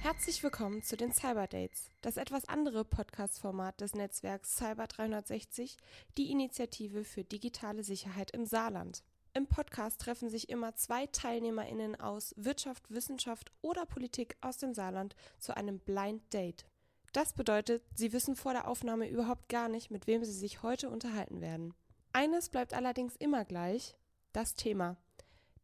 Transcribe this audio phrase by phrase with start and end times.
[0.00, 5.76] Herzlich willkommen zu den Cyber Dates, das etwas andere Podcast-Format des Netzwerks Cyber 360,
[6.16, 9.02] die Initiative für digitale Sicherheit im Saarland.
[9.32, 15.14] Im Podcast treffen sich immer zwei TeilnehmerInnen aus Wirtschaft, Wissenschaft oder Politik aus dem Saarland
[15.38, 16.64] zu einem Blind Date.
[17.12, 20.90] Das bedeutet, sie wissen vor der Aufnahme überhaupt gar nicht, mit wem sie sich heute
[20.90, 21.74] unterhalten werden.
[22.12, 23.96] Eines bleibt allerdings immer gleich,
[24.32, 24.96] das Thema.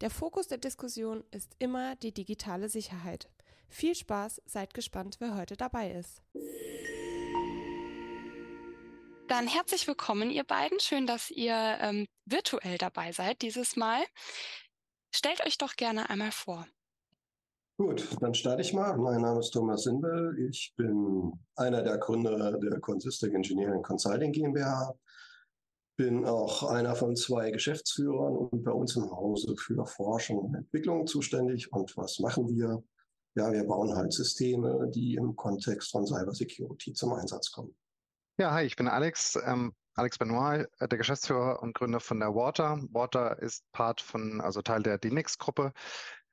[0.02, 3.30] Der Fokus der Diskussion ist immer die digitale Sicherheit.
[3.68, 6.20] Viel Spaß, seid gespannt, wer heute dabei ist.
[9.26, 10.78] Dann herzlich willkommen, ihr beiden.
[10.80, 14.04] Schön, dass ihr ähm, virtuell dabei seid dieses Mal.
[15.14, 16.66] Stellt euch doch gerne einmal vor.
[17.78, 18.98] Gut, dann starte ich mal.
[18.98, 20.38] Mein Name ist Thomas Sinbel.
[20.48, 24.94] Ich bin einer der Gründer der Consistic Engineering Consulting GmbH.
[25.96, 31.06] Bin auch einer von zwei Geschäftsführern und bei uns im Hause für Forschung und Entwicklung
[31.06, 31.72] zuständig.
[31.72, 32.82] Und was machen wir?
[33.34, 37.74] Ja, wir bauen halt Systeme, die im Kontext von Cybersecurity zum Einsatz kommen.
[38.38, 42.34] Ja, hi, ich bin Alex, ähm, Alex Benoit, äh, der Geschäftsführer und Gründer von der
[42.34, 42.78] Water.
[42.90, 45.72] Water ist Part von, also Teil der DNX-Gruppe.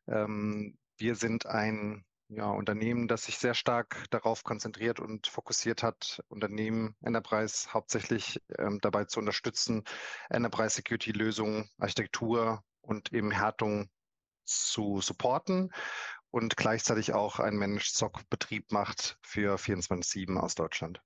[0.08, 2.04] Ähm, wir sind ein
[2.36, 8.80] ja, Unternehmen, das sich sehr stark darauf konzentriert und fokussiert hat, Unternehmen Enterprise hauptsächlich ähm,
[8.82, 9.84] dabei zu unterstützen,
[10.30, 13.90] Enterprise Security Lösungen, Architektur und eben Härtung
[14.46, 15.72] zu supporten
[16.32, 21.02] und gleichzeitig auch einen Managed SOC Betrieb macht für 24-7 aus Deutschland.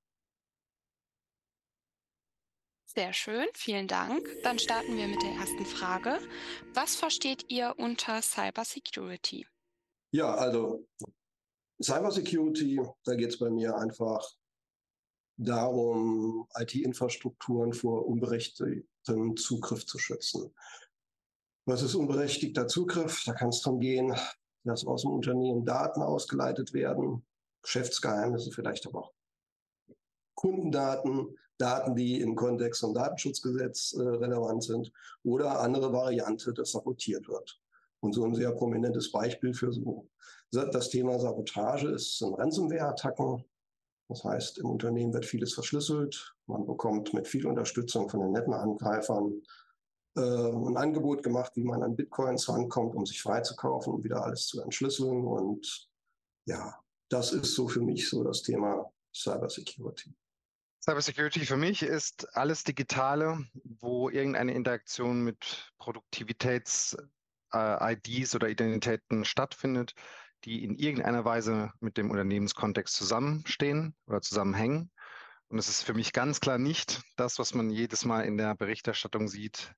[2.85, 4.25] Sehr schön, vielen Dank.
[4.43, 6.19] Dann starten wir mit der ersten Frage.
[6.73, 9.45] Was versteht ihr unter Cybersecurity?
[10.11, 10.87] Ja, also
[11.81, 14.27] Cybersecurity, da geht es bei mir einfach
[15.37, 20.53] darum, IT-Infrastrukturen vor unberechtigtem Zugriff zu schützen.
[21.65, 23.23] Was ist unberechtigter Zugriff?
[23.25, 24.15] Da kann es darum gehen,
[24.63, 27.25] dass aus dem Unternehmen Daten ausgeleitet werden,
[27.61, 29.13] Geschäftsgeheimnisse vielleicht aber auch
[30.35, 34.91] Kundendaten, Daten, die im Kontext vom Datenschutzgesetz äh, relevant sind
[35.23, 37.59] oder andere Variante, dass sabotiert wird.
[37.99, 40.07] Und so ein sehr prominentes Beispiel für so
[40.51, 43.43] das Thema Sabotage ist sind Ransomware-Attacken.
[44.09, 46.35] Das heißt, im Unternehmen wird vieles verschlüsselt.
[46.45, 49.41] Man bekommt mit viel Unterstützung von den netten Angreifern
[50.15, 54.47] äh, ein Angebot gemacht, wie man an Bitcoins rankommt, um sich freizukaufen und wieder alles
[54.47, 55.25] zu entschlüsseln.
[55.25, 55.89] Und
[56.45, 56.79] ja,
[57.09, 60.15] das ist so für mich so das Thema Cybersecurity.
[60.83, 66.97] Cybersecurity für mich ist alles Digitale, wo irgendeine Interaktion mit Produktivitäts-IDs
[67.53, 69.93] äh, oder Identitäten stattfindet,
[70.45, 74.91] die in irgendeiner Weise mit dem Unternehmenskontext zusammenstehen oder zusammenhängen.
[75.49, 78.55] Und es ist für mich ganz klar nicht das, was man jedes Mal in der
[78.55, 79.73] Berichterstattung sieht,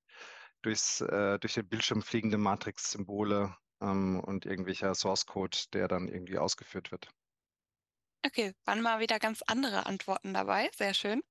[0.62, 6.92] durchs, äh, durch den Bildschirm fliegende Matrix-Symbole ähm, und irgendwelcher Source-Code, der dann irgendwie ausgeführt
[6.92, 7.10] wird.
[8.26, 10.70] Okay, waren mal wieder ganz andere Antworten dabei.
[10.76, 11.22] Sehr schön.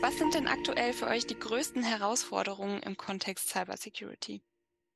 [0.00, 4.40] Was sind denn aktuell für euch die größten Herausforderungen im Kontext Cybersecurity?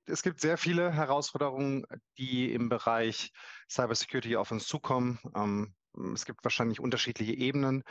[0.06, 1.86] Es gibt sehr viele Herausforderungen,
[2.18, 3.32] die im Bereich
[3.70, 5.18] Cybersecurity auf uns zukommen.
[5.34, 5.74] Ähm,
[6.14, 7.84] es gibt wahrscheinlich unterschiedliche Ebenen,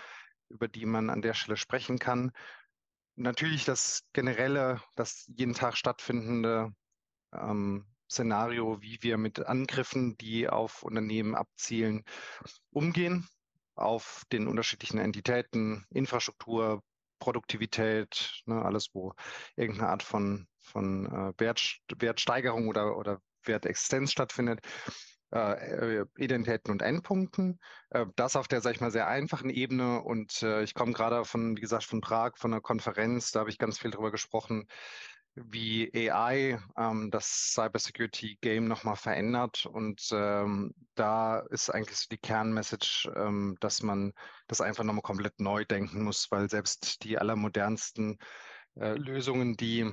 [0.49, 2.31] über die man an der Stelle sprechen kann.
[3.15, 6.73] Natürlich das generelle, das jeden Tag stattfindende
[7.33, 12.03] ähm, Szenario, wie wir mit Angriffen, die auf Unternehmen abzielen,
[12.69, 13.27] umgehen,
[13.75, 16.83] auf den unterschiedlichen Entitäten, Infrastruktur,
[17.23, 19.13] Produktivität, ne, alles, wo
[19.55, 24.59] irgendeine Art von, von äh, Wert, Wertsteigerung oder, oder Wertexistenz stattfindet.
[25.33, 27.59] Äh, äh, Identitäten und Endpunkten.
[27.91, 30.03] Äh, das auf der, sag ich mal, sehr einfachen Ebene.
[30.03, 33.49] Und äh, ich komme gerade von, wie gesagt, von Prag, von einer Konferenz, da habe
[33.49, 34.67] ich ganz viel drüber gesprochen,
[35.35, 39.65] wie AI ähm, das Cybersecurity-Game nochmal verändert.
[39.65, 44.13] Und ähm, da ist eigentlich so die Kernmessage, ähm, dass man
[44.47, 48.17] das einfach nochmal komplett neu denken muss, weil selbst die allermodernsten
[48.75, 49.91] äh, Lösungen, die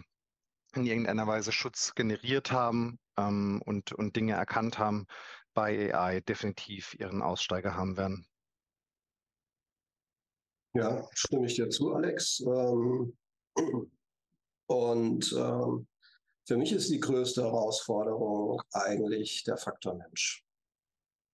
[0.74, 5.06] in irgendeiner Weise Schutz generiert haben ähm, und, und Dinge erkannt haben,
[5.54, 8.26] bei AI definitiv ihren Aussteiger haben werden.
[10.74, 12.40] Ja, stimme ich dir zu, Alex.
[12.40, 13.16] Ähm,
[14.70, 15.88] und ähm,
[16.46, 20.44] für mich ist die größte Herausforderung eigentlich der Faktor Mensch.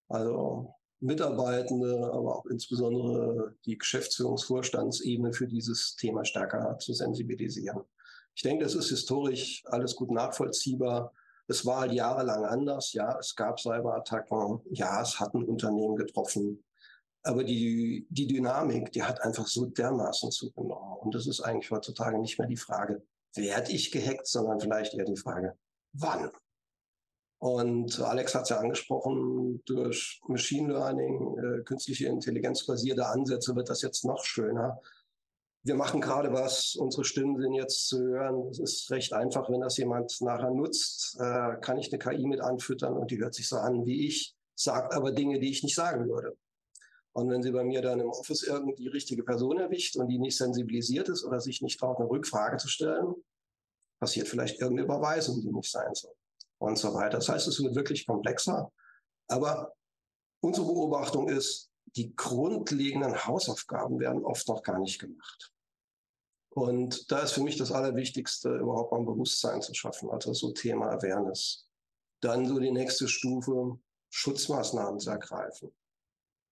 [0.08, 7.82] Also Mitarbeitende, aber auch insbesondere die Geschäftsführungsvorstandsebene für dieses Thema stärker zu sensibilisieren.
[8.34, 11.12] Ich denke, das ist historisch alles gut nachvollziehbar.
[11.46, 12.94] Es war halt jahrelang anders.
[12.94, 14.62] Ja, es gab Cyberattacken.
[14.70, 16.64] Ja, es hat ein Unternehmen getroffen.
[17.22, 21.00] Aber die, die Dynamik, die hat einfach so dermaßen zugenommen.
[21.00, 23.02] Und das ist eigentlich heutzutage nicht mehr die Frage,
[23.36, 25.56] werde ich gehackt, sondern vielleicht eher die Frage,
[25.92, 26.30] wann?
[27.38, 33.68] Und Alex hat es ja angesprochen, durch Machine Learning, äh, künstliche Intelligenz basierte Ansätze wird
[33.68, 34.80] das jetzt noch schöner.
[35.62, 38.48] Wir machen gerade was, unsere Stimmen sind jetzt zu hören.
[38.48, 42.40] Es ist recht einfach, wenn das jemand nachher nutzt, äh, kann ich eine KI mit
[42.40, 45.74] anfüttern und die hört sich so an wie ich, sagt aber Dinge, die ich nicht
[45.74, 46.36] sagen würde.
[47.16, 50.18] Und wenn sie bei mir dann im Office irgendwie die richtige Person erwischt und die
[50.18, 53.14] nicht sensibilisiert ist oder sich nicht traut, eine Rückfrage zu stellen,
[53.98, 56.14] passiert vielleicht irgendeine Überweisung, die nicht sein soll
[56.58, 57.16] und so weiter.
[57.16, 58.70] Das heißt, es wird wirklich komplexer.
[59.28, 59.72] Aber
[60.40, 65.54] unsere Beobachtung ist, die grundlegenden Hausaufgaben werden oft noch gar nicht gemacht.
[66.50, 70.52] Und da ist für mich das Allerwichtigste, überhaupt mal ein Bewusstsein zu schaffen, also so
[70.52, 71.66] Thema Awareness.
[72.20, 73.78] Dann so die nächste Stufe,
[74.10, 75.74] Schutzmaßnahmen zu ergreifen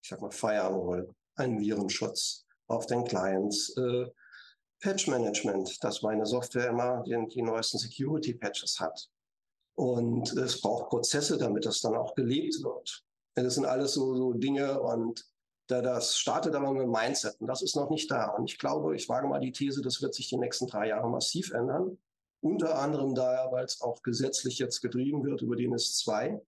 [0.04, 4.06] ich sag mal Firewall, einen Virenschutz auf den Clients, äh,
[4.80, 9.08] Patch Management, dass meine Software immer die, die neuesten Security Patches hat.
[9.76, 13.02] Und es braucht Prozesse, damit das dann auch gelebt wird.
[13.34, 15.24] Das sind alles so, so Dinge und
[15.68, 18.26] da das startet aber mit dem Mindset und das ist noch nicht da.
[18.26, 21.08] Und ich glaube, ich wage mal die These, das wird sich die nächsten drei Jahre
[21.08, 21.96] massiv ändern.
[22.42, 26.42] Unter anderem daher, weil es auch gesetzlich jetzt getrieben wird über die NIS 2.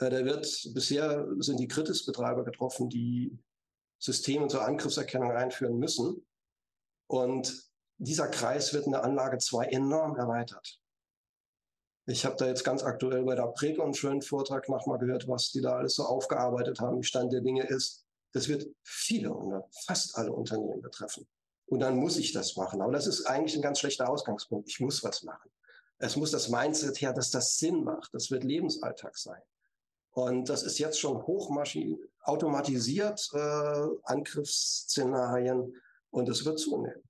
[0.00, 3.38] Äh, der wird, bisher sind die Kritisbetreiber getroffen, die
[3.98, 6.26] Systeme zur Angriffserkennung einführen müssen.
[7.06, 10.80] Und dieser Kreis wird in der Anlage 2 enorm erweitert.
[12.06, 15.50] Ich habe da jetzt ganz aktuell bei der Prego einen schönen Vortrag nochmal gehört, was
[15.50, 18.04] die da alles so aufgearbeitet haben, wie Stand der Dinge ist.
[18.32, 19.34] Das wird viele,
[19.84, 21.28] fast alle Unternehmen betreffen.
[21.66, 22.80] Und dann muss ich das machen.
[22.80, 24.68] Aber das ist eigentlich ein ganz schlechter Ausgangspunkt.
[24.68, 25.50] Ich muss was machen.
[25.98, 28.14] Es muss das Mindset her, dass das Sinn macht.
[28.14, 29.42] Das wird Lebensalltag sein.
[30.12, 35.74] Und das ist jetzt schon hochmaschin automatisiert, äh, Angriffsszenarien.
[36.10, 37.02] Und es wird zunehmen.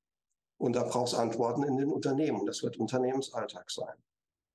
[0.58, 2.44] Und da braucht es Antworten in den Unternehmen.
[2.44, 3.94] Das wird Unternehmensalltag sein.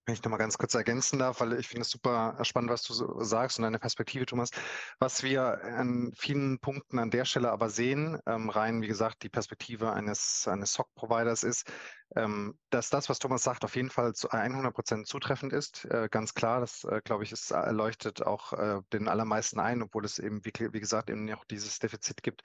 [0.06, 3.24] Wenn ich nochmal ganz kurz ergänzen darf, weil ich finde es super spannend, was du
[3.24, 4.52] sagst und deine Perspektive, Thomas.
[5.00, 9.30] Was wir an vielen Punkten an der Stelle aber sehen, ähm, rein, wie gesagt, die
[9.30, 11.72] Perspektive eines, eines SOC-Providers ist,
[12.16, 15.86] ähm, dass das, was Thomas sagt, auf jeden Fall zu 100 Prozent zutreffend ist.
[15.86, 20.06] Äh, ganz klar, das, äh, glaube ich, ist, erleuchtet auch äh, den allermeisten ein, obwohl
[20.06, 22.44] es eben, wie, wie gesagt, eben noch dieses Defizit gibt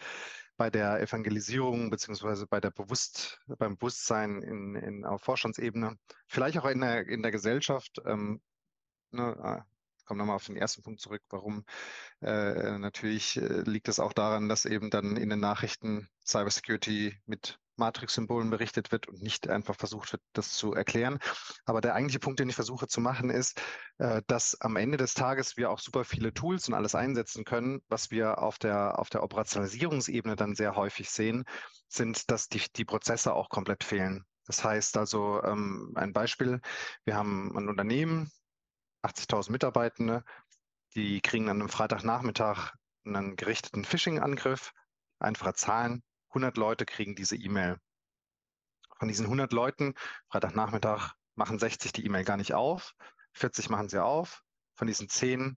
[0.61, 5.97] bei der Evangelisierung beziehungsweise bei der Bewusst, beim Bewusstsein in, in, auf Vorstandsebene,
[6.27, 7.99] vielleicht auch in der, in der Gesellschaft.
[8.05, 8.43] Ähm,
[9.11, 9.65] ne, ah,
[10.05, 11.65] komme nochmal auf den ersten Punkt zurück, warum
[12.21, 17.59] äh, natürlich äh, liegt es auch daran, dass eben dann in den Nachrichten Cybersecurity mit
[17.81, 21.19] Matrix-Symbolen berichtet wird und nicht einfach versucht wird, das zu erklären.
[21.65, 23.61] Aber der eigentliche Punkt, den ich versuche zu machen, ist,
[23.99, 27.83] äh, dass am Ende des Tages wir auch super viele Tools und alles einsetzen können.
[27.89, 31.45] Was wir auf der, auf der Operationalisierungsebene dann sehr häufig sehen,
[31.89, 34.25] sind, dass die, die Prozesse auch komplett fehlen.
[34.47, 36.61] Das heißt also, ähm, ein Beispiel,
[37.05, 38.31] wir haben ein Unternehmen,
[39.03, 40.25] 80.000 Mitarbeitende,
[40.95, 42.73] die kriegen dann am Freitagnachmittag
[43.05, 44.73] einen gerichteten Phishing-Angriff,
[45.19, 47.79] einfache Zahlen, 100 Leute kriegen diese E-Mail.
[48.99, 49.95] Von diesen 100 Leuten,
[50.31, 52.95] Freitagnachmittag, machen 60 die E-Mail gar nicht auf,
[53.33, 54.43] 40 machen sie auf.
[54.75, 55.57] Von diesen 10,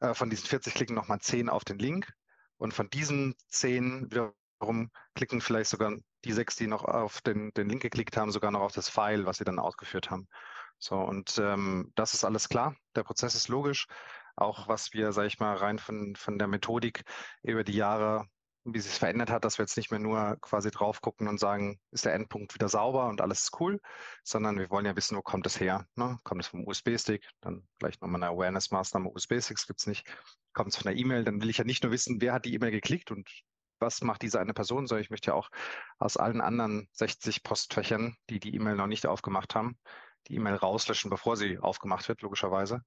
[0.00, 2.12] äh, von diesen 40 klicken nochmal 10 auf den Link.
[2.56, 7.68] Und von diesen 10 wiederum klicken vielleicht sogar die sechs, die noch auf den, den
[7.68, 10.28] Link geklickt haben, sogar noch auf das File, was sie dann ausgeführt haben.
[10.78, 12.76] So, und ähm, das ist alles klar.
[12.94, 13.86] Der Prozess ist logisch.
[14.36, 17.04] Auch was wir, sage ich mal, rein von, von der Methodik
[17.42, 18.26] über die Jahre
[18.74, 21.38] wie sich es verändert hat, dass wir jetzt nicht mehr nur quasi drauf gucken und
[21.38, 23.80] sagen, ist der Endpunkt wieder sauber und alles ist cool,
[24.24, 25.86] sondern wir wollen ja wissen, wo kommt es her?
[25.96, 26.18] Ne?
[26.24, 27.28] Kommt es vom USB-Stick?
[27.40, 30.06] Dann vielleicht nochmal eine Awareness-Maßnahme, USB-Sticks gibt es nicht.
[30.52, 31.24] Kommt es von der E-Mail?
[31.24, 33.28] Dann will ich ja nicht nur wissen, wer hat die E-Mail geklickt und
[33.78, 35.48] was macht diese eine Person, sondern ich möchte ja auch
[35.98, 39.78] aus allen anderen 60 Postfächern, die die E-Mail noch nicht aufgemacht haben,
[40.28, 42.82] die E-Mail rauslöschen, bevor sie aufgemacht wird, logischerweise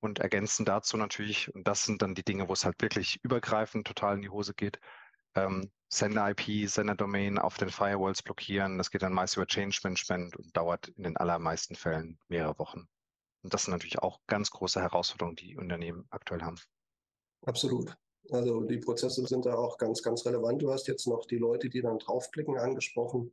[0.00, 3.86] und ergänzen dazu natürlich, und das sind dann die Dinge, wo es halt wirklich übergreifend
[3.86, 4.78] total in die Hose geht,
[5.36, 8.78] ähm, Sender-IP, Sender-Domain auf den Firewalls blockieren.
[8.78, 12.88] Das geht dann meist über Change Management und dauert in den allermeisten Fällen mehrere Wochen.
[13.42, 16.58] Und das sind natürlich auch ganz große Herausforderungen, die Unternehmen aktuell haben.
[17.42, 17.96] Absolut.
[18.30, 20.60] Also die Prozesse sind da auch ganz, ganz relevant.
[20.60, 23.32] Du hast jetzt noch die Leute, die dann draufklicken, angesprochen.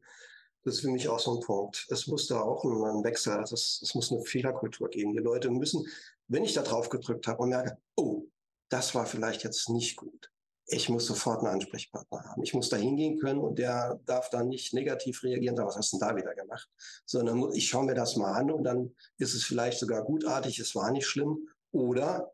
[0.63, 1.88] Das ist für mich auch so ein Punkt.
[1.89, 5.13] Es muss da auch ein Wechsel, also es, es muss eine Fehlerkultur geben.
[5.13, 5.88] Die Leute müssen,
[6.27, 8.27] wenn ich da drauf gedrückt habe und merke, oh,
[8.69, 10.31] das war vielleicht jetzt nicht gut,
[10.67, 12.43] ich muss sofort einen Ansprechpartner haben.
[12.43, 16.00] Ich muss da hingehen können und der darf dann nicht negativ reagieren, was hast du
[16.00, 16.70] denn da wieder gemacht?
[17.05, 20.75] Sondern ich schaue mir das mal an und dann ist es vielleicht sogar gutartig, es
[20.75, 21.50] war nicht schlimm.
[21.72, 22.32] Oder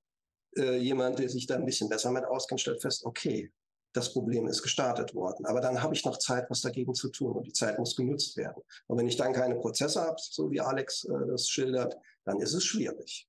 [0.57, 3.51] äh, jemand, der sich da ein bisschen besser mit auskennt, stellt fest, okay,
[3.93, 5.45] das Problem ist gestartet worden.
[5.45, 8.37] Aber dann habe ich noch Zeit, was dagegen zu tun und die Zeit muss genutzt
[8.37, 8.61] werden.
[8.87, 12.53] Und wenn ich dann keine Prozesse habe, so wie Alex äh, das schildert, dann ist
[12.53, 13.28] es schwierig.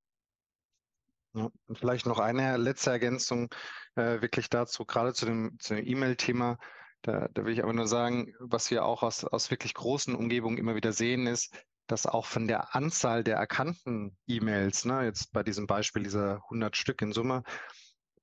[1.32, 3.54] Ja, vielleicht noch eine letzte Ergänzung
[3.94, 6.58] äh, wirklich dazu, gerade zu dem, E-Mail-Thema.
[7.02, 10.58] Da, da will ich aber nur sagen, was wir auch aus, aus wirklich großen Umgebungen
[10.58, 11.54] immer wieder sehen, ist,
[11.86, 16.76] dass auch von der Anzahl der erkannten E-Mails, ne, jetzt bei diesem Beispiel dieser 100
[16.76, 17.42] Stück in Summe,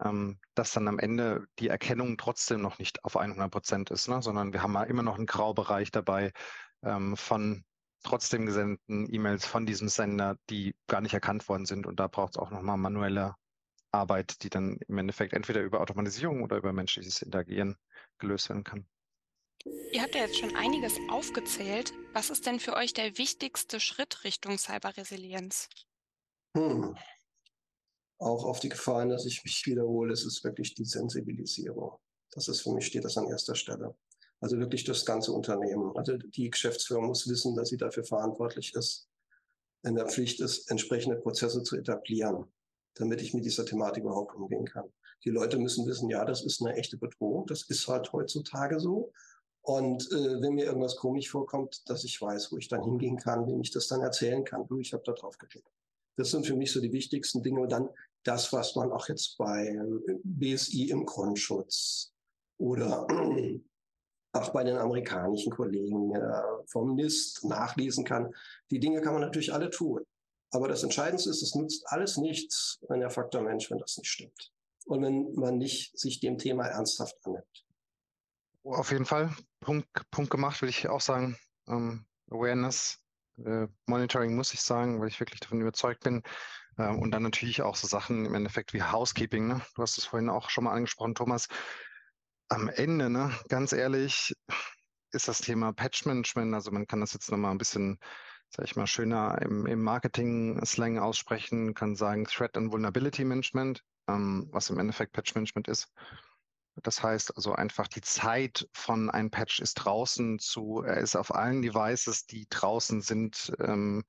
[0.04, 4.22] ähm, dass dann am Ende die Erkennung trotzdem noch nicht auf 100 Prozent ist, ne,
[4.22, 6.34] sondern wir haben immer noch einen Graubereich dabei
[6.84, 7.64] ähm, von
[8.04, 11.86] trotzdem gesendeten E-Mails von diesem Sender, die gar nicht erkannt worden sind.
[11.86, 13.36] Und da braucht es auch nochmal manuelle
[13.92, 17.77] Arbeit, die dann im Endeffekt entweder über Automatisierung oder über menschliches Interagieren
[18.20, 18.86] gelöst werden kann.
[19.92, 21.94] Ihr habt ja jetzt schon einiges aufgezählt.
[22.13, 25.70] Was ist denn für euch der wichtigste Schritt Richtung Cyberresilienz?
[26.56, 26.96] Hm.
[28.20, 32.00] Auch auf die Gefahren, dass ich mich wiederhole, ist es wirklich die Sensibilisierung.
[32.32, 33.96] Das ist für mich, steht das an erster Stelle.
[34.39, 35.96] Also wirklich das ganze Unternehmen.
[35.96, 39.10] Also die Geschäftsführung muss wissen, dass sie dafür verantwortlich ist,
[39.84, 42.46] in der Pflicht ist, entsprechende Prozesse zu etablieren,
[42.96, 44.91] damit ich mit dieser Thematik überhaupt umgehen kann.
[45.24, 47.48] Die Leute müssen wissen, ja, das ist eine echte Bedrohung.
[47.48, 49.12] Das ist halt heutzutage so.
[49.62, 53.48] Und äh, wenn mir irgendwas komisch vorkommt, dass ich weiß, wo ich dann hingehen kann,
[53.48, 54.67] wem ich das dann erzählen kann.
[54.67, 55.67] Du, ich habe da drauf geklickt.
[56.15, 57.62] Das sind für mich so die wichtigsten Dinge.
[57.62, 57.89] Und dann
[58.24, 62.13] das, was man auch jetzt bei äh, BSI im Grundschutz
[62.58, 63.08] oder
[64.38, 68.34] auch bei den amerikanischen Kollegen äh, vom NIST nachlesen kann.
[68.72, 70.03] Die Dinge kann man natürlich alle tun.
[70.51, 74.10] Aber das Entscheidendste ist, es nutzt alles nichts, wenn der Faktor Mensch, wenn das nicht
[74.10, 74.51] stimmt.
[74.86, 77.65] Und wenn man nicht sich dem Thema ernsthaft annimmt.
[78.63, 79.34] Auf jeden Fall.
[79.60, 81.38] Punkt, Punkt gemacht, würde ich auch sagen.
[81.67, 83.00] Ähm, Awareness,
[83.46, 86.24] äh, Monitoring muss ich sagen, weil ich wirklich davon überzeugt bin.
[86.77, 89.48] Äh, und dann natürlich auch so Sachen im Endeffekt wie Housekeeping.
[89.48, 89.62] Ne?
[89.75, 91.48] Du hast es vorhin auch schon mal angesprochen, Thomas.
[92.50, 94.34] Am Ende, ne, ganz ehrlich,
[95.12, 98.00] ist das Thema Patch-Management, also man kann das jetzt nochmal ein bisschen,
[98.50, 104.48] sag ich mal, schöner im, im Marketing-Slang aussprechen, kann sagen Threat and Vulnerability Management, ähm,
[104.51, 105.92] was im Endeffekt Patch-Management ist.
[106.84, 111.34] Das heißt also einfach die Zeit von ein Patch ist draußen zu, er ist auf
[111.34, 114.04] allen Devices, die draußen sind, ähm,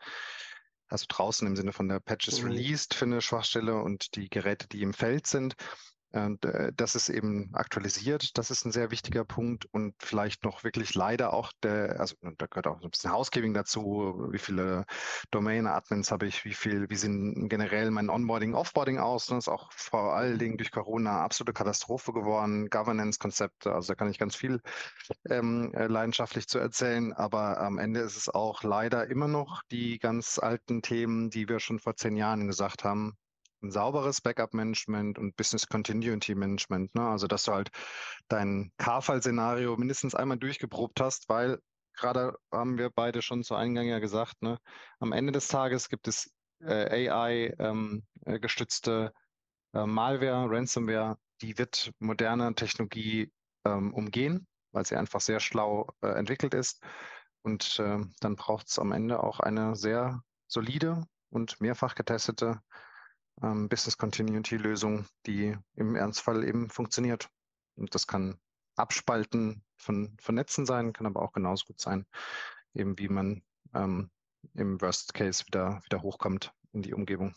[0.88, 2.50] also draußen im Sinne von der Patch ist mhm.
[2.50, 5.54] released für eine Schwachstelle und die Geräte, die im Feld sind.
[6.10, 8.38] Und äh, das ist eben aktualisiert.
[8.38, 12.46] Das ist ein sehr wichtiger Punkt und vielleicht noch wirklich leider auch der, also da
[12.46, 14.28] gehört auch ein bisschen Housekeeping dazu.
[14.30, 14.86] Wie viele
[15.30, 16.46] Domain-Admins habe ich?
[16.46, 19.26] Wie viel, wie sind generell mein Onboarding, Offboarding aus?
[19.26, 22.70] Das ist auch vor allen Dingen durch Corona absolute Katastrophe geworden.
[22.70, 24.62] Governance-Konzepte, also da kann ich ganz viel
[25.28, 27.12] ähm, äh, leidenschaftlich zu erzählen.
[27.12, 31.60] Aber am Ende ist es auch leider immer noch die ganz alten Themen, die wir
[31.60, 33.18] schon vor zehn Jahren gesagt haben
[33.62, 36.94] ein sauberes Backup-Management und Business Continuity Management.
[36.94, 37.08] Ne?
[37.08, 37.70] Also, dass du halt
[38.28, 41.58] dein K-Fall-Szenario mindestens einmal durchgeprobt hast, weil
[41.94, 44.58] gerade haben wir beide schon zu Eingang ja gesagt, ne?
[45.00, 49.12] am Ende des Tages gibt es äh, AI-gestützte
[49.74, 53.30] ähm, äh, Malware, Ransomware, die wird moderne Technologie
[53.64, 56.82] ähm, umgehen, weil sie einfach sehr schlau äh, entwickelt ist.
[57.42, 62.60] Und äh, dann braucht es am Ende auch eine sehr solide und mehrfach getestete
[63.42, 67.28] ähm, Business Continuity Lösung, die im Ernstfall eben funktioniert.
[67.76, 68.38] Und das kann
[68.76, 72.06] Abspalten von, von Netzen sein, kann aber auch genauso gut sein,
[72.74, 73.42] eben wie man
[73.74, 74.10] ähm,
[74.54, 77.34] im Worst Case wieder, wieder hochkommt in die Umgebung.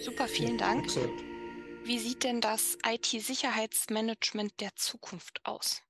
[0.00, 0.86] Super, vielen Dank.
[1.84, 5.82] Wie sieht denn das IT-Sicherheitsmanagement der Zukunft aus?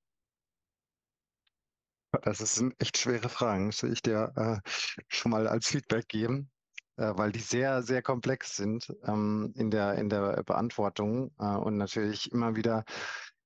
[2.23, 4.71] Das sind echt schwere Fragen, das will ich dir äh,
[5.09, 6.51] schon mal als Feedback geben
[6.97, 12.33] weil die sehr, sehr komplex sind ähm, in, der, in der Beantwortung äh, und natürlich
[12.33, 12.85] immer wieder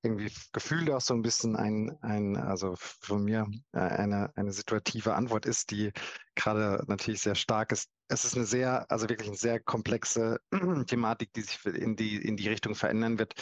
[0.02, 5.14] irgendwie gefühlt auch so ein bisschen ein, ein also von mir äh, eine, eine situative
[5.14, 5.92] Antwort ist, die
[6.34, 7.90] gerade natürlich sehr stark ist.
[8.08, 10.40] Es ist eine sehr, also wirklich eine sehr komplexe
[10.86, 13.34] Thematik, die sich in die, in die Richtung verändern wird,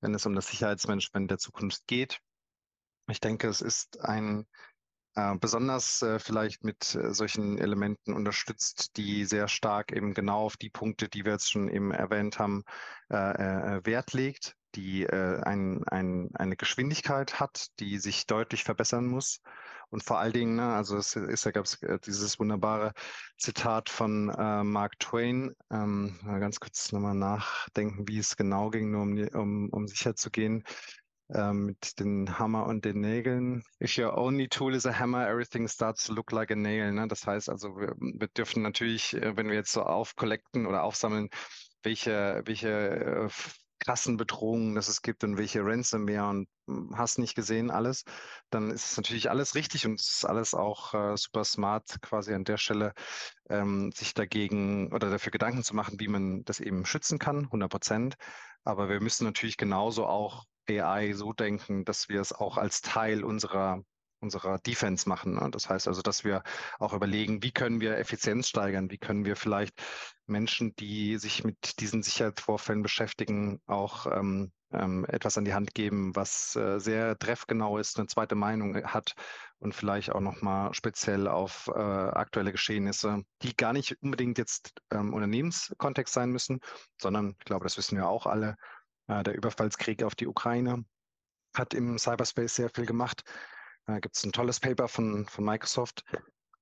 [0.00, 2.20] wenn es um das Sicherheitsmanagement der Zukunft geht.
[3.10, 4.46] Ich denke, es ist ein
[5.18, 10.56] äh, besonders äh, vielleicht mit äh, solchen Elementen unterstützt, die sehr stark eben genau auf
[10.56, 12.62] die Punkte, die wir jetzt schon eben erwähnt haben,
[13.10, 19.40] äh, äh, Wert legt, die ein, ein, eine Geschwindigkeit hat, die sich deutlich verbessern muss.
[19.88, 22.92] Und vor allen Dingen, ne, also es ist, da gab es dieses wunderbare
[23.38, 29.18] Zitat von Mark Twain, ähm, ganz kurz nochmal nachdenken, wie es genau ging, nur um,
[29.32, 30.62] um, um sicher zu gehen
[31.30, 33.62] äh, mit den Hammer und den Nägeln.
[33.82, 36.92] If your only tool is a hammer, everything starts to look like a nail.
[36.92, 37.06] Ne?
[37.08, 41.28] Das heißt also, wir, wir dürfen natürlich, äh, wenn wir jetzt so aufkollekten oder aufsammeln,
[41.82, 43.28] welche, welche äh,
[43.78, 48.04] krassen Bedrohungen, dass es gibt und welche Ransomware und hm, hast nicht gesehen alles,
[48.50, 52.34] dann ist es natürlich alles richtig und es ist alles auch äh, super smart, quasi
[52.34, 52.92] an der Stelle
[53.48, 57.70] ähm, sich dagegen oder dafür Gedanken zu machen, wie man das eben schützen kann, 100
[57.70, 58.16] Prozent.
[58.64, 63.24] Aber wir müssen natürlich genauso auch AI so denken, dass wir es auch als Teil
[63.24, 63.82] unserer
[64.20, 65.34] unserer Defense machen.
[65.34, 65.48] Ne?
[65.50, 66.42] Das heißt also, dass wir
[66.78, 69.80] auch überlegen, wie können wir Effizienz steigern, wie können wir vielleicht
[70.26, 76.14] Menschen, die sich mit diesen Sicherheitsvorfällen beschäftigen, auch ähm, ähm, etwas an die Hand geben,
[76.14, 79.14] was äh, sehr treffgenau ist, eine zweite Meinung hat
[79.58, 85.14] und vielleicht auch nochmal speziell auf äh, aktuelle Geschehnisse, die gar nicht unbedingt jetzt ähm,
[85.14, 86.60] Unternehmenskontext sein müssen,
[87.00, 88.56] sondern ich glaube, das wissen wir auch alle,
[89.08, 90.84] der Überfallskrieg auf die Ukraine
[91.54, 93.22] hat im Cyberspace sehr viel gemacht.
[93.86, 96.04] Da gibt es ein tolles Paper von, von Microsoft,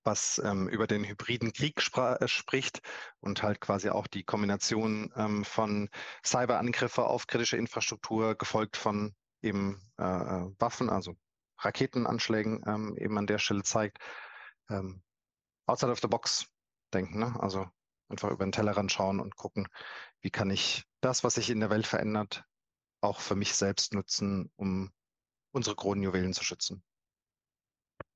[0.04, 2.80] was ähm, über den hybriden Krieg äh, spricht
[3.20, 5.90] und halt quasi auch die Kombination ähm, von
[6.24, 11.16] Cyberangriffe auf kritische Infrastruktur, gefolgt von eben äh, äh, Waffen, also
[11.58, 13.98] Raketenanschlägen ähm, eben an der Stelle zeigt.
[14.70, 15.02] Ähm,
[15.66, 16.46] outside of the box
[16.94, 17.34] denken, ne?
[17.40, 17.66] also
[18.08, 19.66] einfach über den Tellerrand schauen und gucken,
[20.20, 22.44] wie kann ich das, was sich in der Welt verändert,
[23.00, 24.90] auch für mich selbst nutzen, um
[25.52, 26.82] unsere Kronjuwelen zu schützen.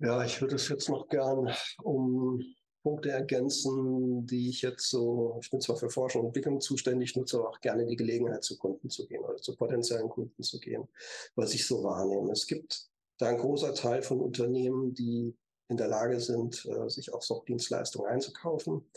[0.00, 2.42] Ja, ich würde es jetzt noch gern um
[2.82, 7.38] Punkte ergänzen, die ich jetzt so, ich bin zwar für Forschung und Entwicklung zuständig, nutze
[7.38, 10.88] aber auch gerne die Gelegenheit, zu Kunden zu gehen oder zu potenziellen Kunden zu gehen,
[11.36, 12.32] was ich so wahrnehme.
[12.32, 15.36] Es gibt da ein großer Teil von Unternehmen, die
[15.68, 18.90] in der Lage sind, äh, sich auch SOC-Dienstleistungen einzukaufen.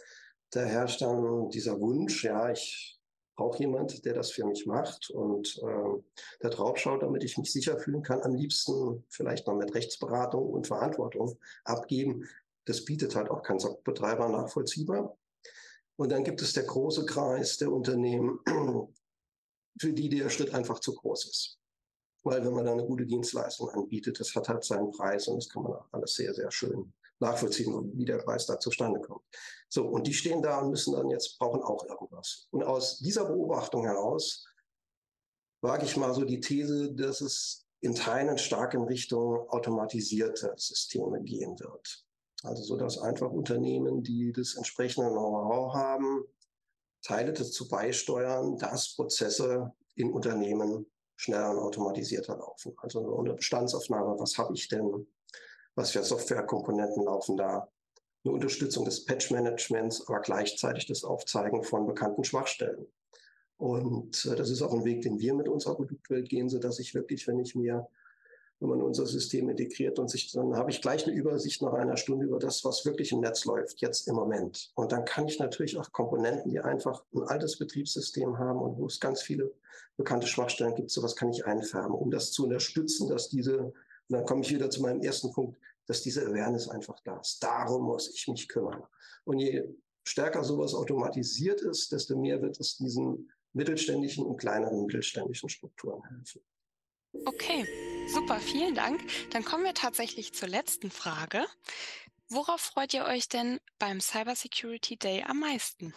[0.50, 3.00] Da herrscht dann dieser Wunsch, ja, ich
[3.36, 6.02] brauche jemand, der das für mich macht und äh,
[6.40, 8.22] da drauf schaut, damit ich mich sicher fühlen kann.
[8.22, 12.28] Am liebsten vielleicht noch mit Rechtsberatung und Verantwortung abgeben.
[12.66, 15.18] Das bietet halt auch kein Betreiber nachvollziehbar.
[15.96, 18.40] Und dann gibt es der große Kreis der Unternehmen,
[19.80, 21.60] für die der Schritt einfach zu groß ist.
[22.24, 25.50] Weil wenn man da eine gute Dienstleistung anbietet, das hat halt seinen Preis und das
[25.50, 29.24] kann man auch alles sehr, sehr schön nachvollziehen, wie der Preis da zustande kommt.
[29.70, 32.48] So, und die stehen da und müssen dann jetzt, brauchen auch irgendwas.
[32.52, 34.46] Und aus dieser Beobachtung heraus
[35.62, 41.22] wage ich mal so die These, dass es in Teilen stark in Richtung automatisierte Systeme
[41.22, 42.06] gehen wird.
[42.44, 46.24] Also so, dass einfach Unternehmen, die das entsprechende Know-how haben,
[47.02, 50.86] Teile dazu beisteuern, dass Prozesse in Unternehmen
[51.16, 52.74] schneller und automatisierter laufen.
[52.78, 55.08] Also eine Bestandsaufnahme, was habe ich denn
[55.76, 57.70] was für Softwarekomponenten laufen da.
[58.24, 62.88] Eine Unterstützung des Patch-Managements, aber gleichzeitig das Aufzeigen von bekannten Schwachstellen.
[63.58, 66.80] Und äh, das ist auch ein Weg, den wir mit unserer Produktwelt gehen, so dass
[66.80, 67.88] ich wirklich, wenn ich mir,
[68.60, 71.98] wenn man unser System integriert und sich, dann habe ich gleich eine Übersicht nach einer
[71.98, 74.72] Stunde über das, was wirklich im Netz läuft, jetzt im Moment.
[74.76, 78.86] Und dann kann ich natürlich auch Komponenten, die einfach ein altes Betriebssystem haben und wo
[78.86, 79.52] es ganz viele
[79.98, 83.74] bekannte Schwachstellen gibt, sowas kann ich einfärben, um das zu unterstützen, dass diese
[84.10, 87.42] und dann komme ich wieder zu meinem ersten Punkt, dass diese Awareness einfach da ist.
[87.42, 88.84] Darum muss ich mich kümmern.
[89.26, 89.64] Und je
[90.04, 96.42] stärker sowas automatisiert ist, desto mehr wird es diesen mittelständischen und kleineren mittelständischen Strukturen helfen.
[97.26, 97.66] Okay,
[98.12, 99.02] super, vielen Dank.
[99.32, 101.46] Dann kommen wir tatsächlich zur letzten Frage.
[102.30, 105.94] Worauf freut ihr euch denn beim Cybersecurity Day am meisten?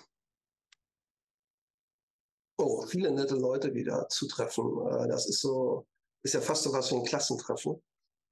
[2.59, 4.64] Oh, viele nette Leute wieder zu treffen.
[4.87, 5.87] Äh, das ist so,
[6.23, 7.83] ist ja fast so was wie ein Klassentreffen.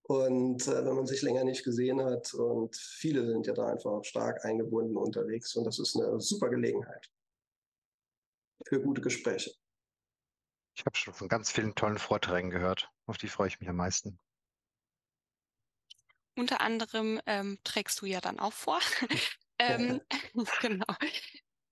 [0.07, 4.05] Und äh, wenn man sich länger nicht gesehen hat und viele sind ja da einfach
[4.05, 7.11] stark eingebunden unterwegs und das ist eine super Gelegenheit
[8.67, 9.53] für gute Gespräche.
[10.77, 12.91] Ich habe schon von ganz vielen tollen Vorträgen gehört.
[13.07, 14.19] Auf die freue ich mich am meisten.
[16.37, 18.81] Unter anderem ähm, trägst du ja dann auch vor.
[19.59, 20.01] ähm,
[20.61, 20.85] genau.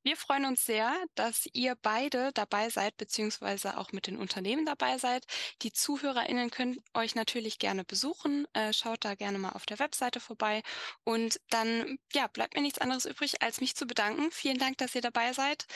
[0.02, 4.98] Wir freuen uns sehr, dass ihr beide dabei seid, beziehungsweise auch mit den Unternehmen dabei
[4.98, 5.24] seid.
[5.62, 8.46] Die ZuhörerInnen können euch natürlich gerne besuchen.
[8.52, 10.62] Äh, schaut da gerne mal auf der Webseite vorbei.
[11.04, 14.30] Und dann, ja, bleibt mir nichts anderes übrig, als mich zu bedanken.
[14.32, 15.66] Vielen Dank, dass ihr dabei seid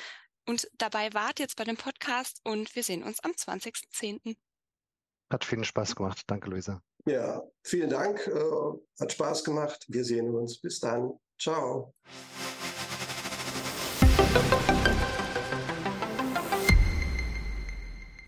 [0.46, 4.36] und dabei wart jetzt bei dem Podcast und wir sehen uns am 20.10.
[5.30, 6.22] Hat vielen Spaß gemacht.
[6.28, 6.82] Danke, Luisa.
[7.04, 8.26] Ja, vielen Dank.
[8.26, 9.84] Äh, hat Spaß gemacht.
[9.88, 10.60] Wir sehen uns.
[10.60, 11.18] Bis dann.
[11.38, 11.94] Ciao.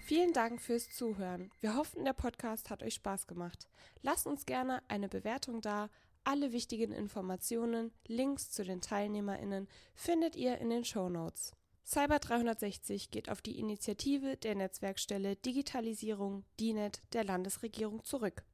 [0.02, 1.50] Vielen Dank fürs Zuhören.
[1.60, 3.68] Wir hoffen, der Podcast hat euch Spaß gemacht.
[4.02, 5.90] Lasst uns gerne eine Bewertung da.
[6.24, 11.52] Alle wichtigen Informationen, Links zu den TeilnehmerInnen findet ihr in den Show Notes.
[11.84, 18.44] Cyber 360 geht auf die Initiative der Netzwerkstelle Digitalisierung DINET der Landesregierung zurück.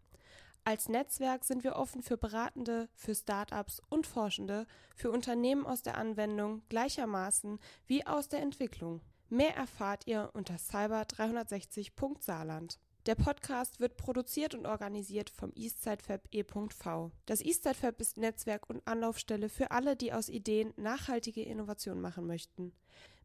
[0.67, 5.99] Als Netzwerk sind wir offen für Beratende, für Startups und Forschende, für Unternehmen aus der
[5.99, 9.03] Anwendung gleichermaßen wie aus der Entwicklung.
[9.29, 12.79] Mehr erfahrt ihr unter cyber360.saarland.
[13.05, 17.11] Der Podcast wird produziert und organisiert vom Eastside Fab e.v.
[17.27, 22.27] Das Eastside Fab ist Netzwerk und Anlaufstelle für alle, die aus Ideen nachhaltige Innovation machen
[22.27, 22.73] möchten.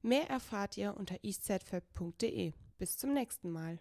[0.02, 2.52] Mehr erfahrt ihr unter eastsidefab.de.
[2.78, 3.80] Bis zum nächsten Mal.